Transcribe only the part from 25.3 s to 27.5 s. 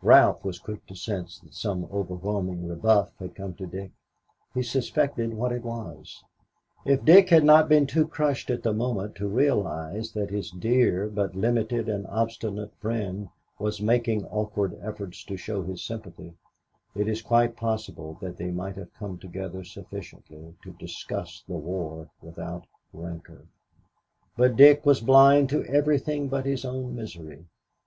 to everything but his own misery.